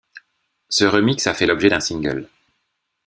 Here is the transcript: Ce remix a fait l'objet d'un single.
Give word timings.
Ce 0.67 0.83
remix 0.83 1.27
a 1.27 1.35
fait 1.35 1.45
l'objet 1.45 1.69
d'un 1.69 1.79
single. 1.79 2.27